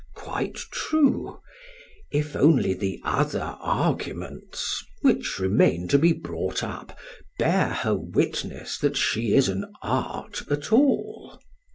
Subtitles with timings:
[0.15, 1.39] SOCRATES: Quite true;
[2.09, 6.97] if only the other arguments which remain to be brought up
[7.37, 11.39] bear her witness that she is an art at all.